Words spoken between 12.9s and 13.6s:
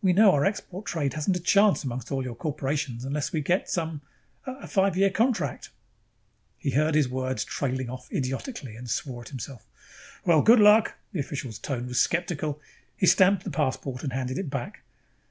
He stamped the